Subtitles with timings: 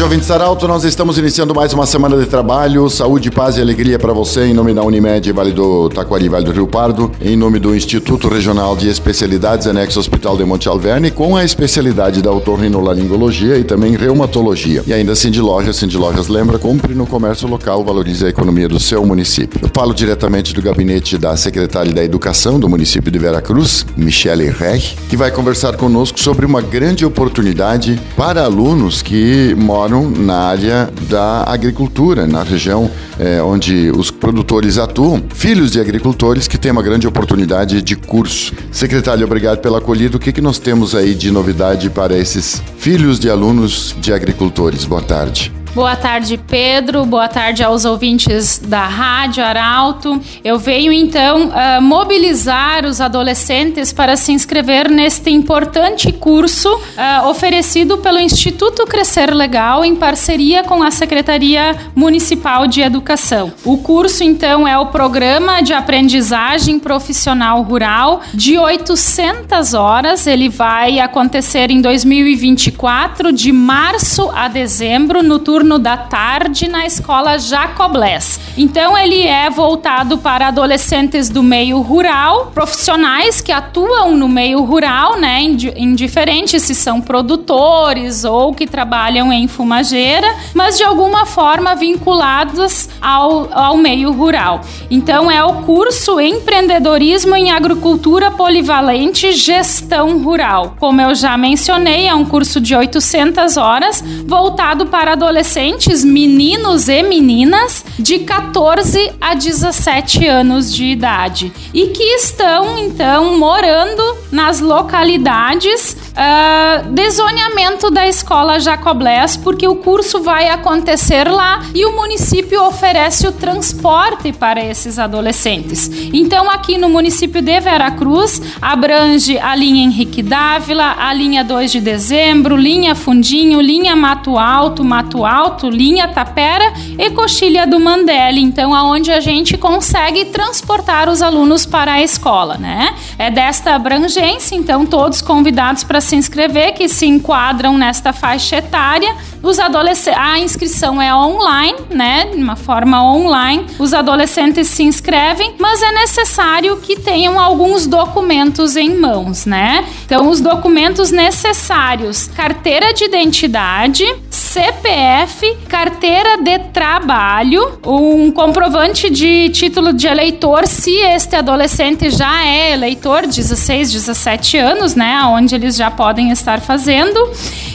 [0.00, 0.66] tarde, ouvinte Saralto.
[0.66, 2.88] Nós estamos iniciando mais uma semana de trabalho.
[2.88, 6.52] Saúde, paz e alegria para você, em nome da Unimed, Vale do Taquari, Vale do
[6.52, 11.36] Rio Pardo, em nome do Instituto Regional de Especialidades Anexo Hospital de Monte Alverne, com
[11.36, 14.82] a especialidade da otorrinolaringologia e também reumatologia.
[14.86, 18.80] E ainda Cindy Lojas, Cindy Lojas lembra, compre no comércio local, valorize a economia do
[18.80, 19.60] seu município.
[19.62, 24.96] Eu falo diretamente do gabinete da secretária da Educação do município de Veracruz, Michele Rech,
[25.08, 31.44] que vai conversar conosco sobre uma grande oportunidade para alunos que moram na área da
[31.44, 37.06] agricultura, na região é, onde os produtores atuam, filhos de agricultores que têm uma grande
[37.06, 38.52] oportunidade de curso.
[38.70, 40.16] Secretário, obrigado pela acolhida.
[40.16, 44.84] O que, que nós temos aí de novidade para esses filhos de alunos de agricultores?
[44.84, 45.59] Boa tarde.
[45.72, 47.06] Boa tarde, Pedro.
[47.06, 50.20] Boa tarde aos ouvintes da Rádio Arauto.
[50.42, 57.98] Eu venho então uh, mobilizar os adolescentes para se inscrever neste importante curso uh, oferecido
[57.98, 63.52] pelo Instituto Crescer Legal em parceria com a Secretaria Municipal de Educação.
[63.64, 70.26] O curso então é o Programa de Aprendizagem Profissional Rural de 800 horas.
[70.26, 76.86] Ele vai acontecer em 2024, de março a dezembro, no turno turno da tarde na
[76.86, 78.40] escola Jacoblés.
[78.56, 85.18] Então ele é voltado para adolescentes do meio rural, profissionais que atuam no meio rural,
[85.18, 92.88] né, indiferente se são produtores ou que trabalham em fumageira, mas de alguma forma vinculados
[92.98, 94.62] ao, ao meio rural.
[94.90, 100.74] Então é o curso Empreendedorismo em Agricultura Polivalente Gestão Rural.
[100.80, 106.88] Como eu já mencionei, é um curso de 800 horas voltado para adolescentes adolescentes, meninos
[106.88, 111.52] e meninas, de 14 a 17 anos de idade.
[111.74, 119.76] E que estão então morando nas localidades uh, de zoneamento da escola Jacoblés, porque o
[119.76, 125.90] curso vai acontecer lá e o município oferece o transporte para esses adolescentes.
[126.12, 131.80] Então, aqui no município de Veracruz, abrange a linha Henrique Dávila, a linha 2 de
[131.80, 138.74] dezembro, linha Fundinho, linha Mato Alto, Mato Alto linha Tapera e Coxilha do Mandela, então
[138.74, 142.94] aonde a gente consegue transportar os alunos para a escola, né?
[143.18, 149.16] É desta abrangência, então todos convidados para se inscrever que se enquadram nesta faixa etária.
[149.60, 152.26] Adolescentes, a inscrição é online, né?
[152.26, 153.66] De uma forma online.
[153.78, 159.86] Os adolescentes se inscrevem, mas é necessário que tenham alguns documentos em mãos, né?
[160.04, 169.92] Então os documentos necessários: carteira de identidade, CPF, carteira de trabalho, um comprovante de título
[169.92, 175.90] de eleitor, se este adolescente já é eleitor, 16, 17 anos, né, onde eles já
[175.90, 177.30] podem estar fazendo,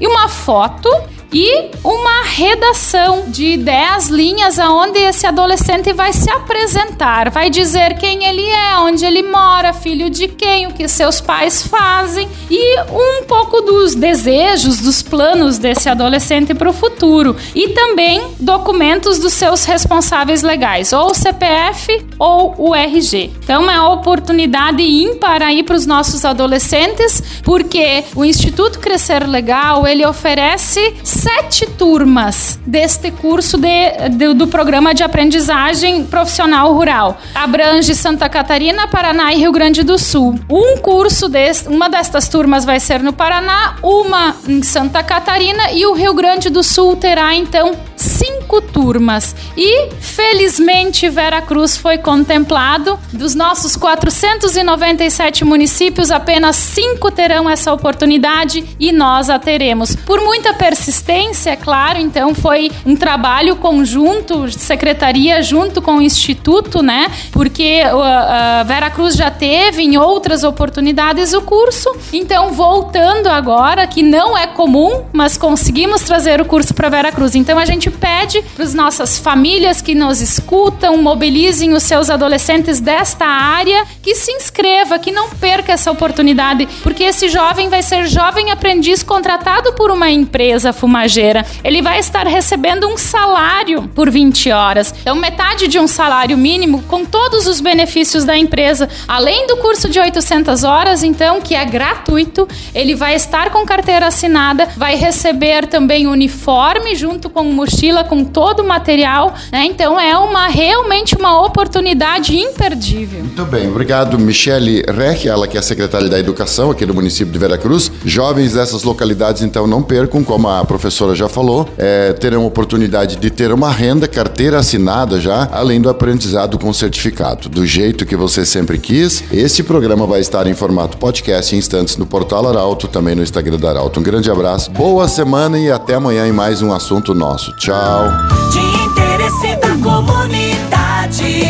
[0.00, 0.88] e uma foto
[1.38, 8.24] e uma redação de 10 linhas aonde esse adolescente vai se apresentar, vai dizer quem
[8.24, 13.24] ele é, onde ele mora, filho de quem, o que seus pais fazem e um
[13.24, 19.66] pouco dos desejos, dos planos desse adolescente para o futuro e também documentos dos seus
[19.66, 23.30] responsáveis legais, ou o CPF ou o RG.
[23.44, 29.86] Então é uma oportunidade ímpar aí para os nossos adolescentes, porque o Instituto Crescer Legal,
[29.86, 30.94] ele oferece
[31.26, 37.18] sete turmas deste curso de, de, do programa de aprendizagem profissional rural.
[37.34, 40.38] Abrange Santa Catarina, Paraná e Rio Grande do Sul.
[40.48, 45.84] Um curso desse, uma destas turmas vai ser no Paraná, uma em Santa Catarina e
[45.84, 48.25] o Rio Grande do Sul terá então cinco
[48.60, 49.34] turmas.
[49.56, 52.98] E felizmente Vera Cruz foi contemplado.
[53.12, 59.94] Dos nossos 497 municípios, apenas cinco terão essa oportunidade e nós a teremos.
[59.94, 66.82] Por muita persistência, é claro, então foi um trabalho conjunto, secretaria junto com o instituto,
[66.82, 67.10] né?
[67.32, 71.94] Porque a Vera Cruz já teve em outras oportunidades o curso.
[72.12, 77.34] Então, voltando agora, que não é comum, mas conseguimos trazer o curso para Vera Cruz.
[77.34, 82.80] Então, a gente pede para as nossas famílias que nos escutam, mobilizem os seus adolescentes
[82.80, 88.06] desta área, que se inscreva, que não perca essa oportunidade, porque esse jovem vai ser
[88.06, 91.44] jovem aprendiz contratado por uma empresa fumageira.
[91.62, 94.94] Ele vai estar recebendo um salário por 20 horas.
[95.00, 99.88] Então, metade de um salário mínimo com todos os benefícios da empresa, além do curso
[99.88, 105.66] de 800 horas, então, que é gratuito, ele vai estar com carteira assinada, vai receber
[105.66, 109.64] também uniforme junto com mochila com todo o material, né?
[109.64, 113.20] Então é uma realmente uma oportunidade imperdível.
[113.20, 117.38] Muito bem, obrigado, Michele Reck, ela que é secretária da Educação aqui do município de
[117.38, 117.90] Veracruz.
[118.04, 123.30] Jovens dessas localidades, então, não percam, como a professora já falou, é, terão oportunidade de
[123.30, 127.48] ter uma renda, carteira assinada já, além do aprendizado com certificado.
[127.48, 131.96] Do jeito que você sempre quis, este programa vai estar em formato podcast em instantes
[131.96, 134.00] no Portal Arauto, também no Instagram da Arauto.
[134.00, 137.54] Um grande abraço, boa semana e até amanhã em mais um assunto nosso.
[137.56, 138.15] Tchau.
[138.52, 141.42] De interesse da comunidade,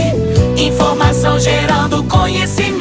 [0.57, 2.76] informação gerando conhecimento